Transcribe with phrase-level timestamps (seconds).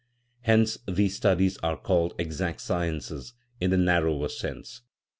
[0.39, 4.81] Hence these studies are called" exact sciences" in the narrower sense.